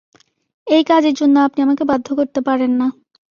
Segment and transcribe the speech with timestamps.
[0.67, 2.87] এই কাজের জন্য আপনি আমাকে বাধ্য করতে পারেন না।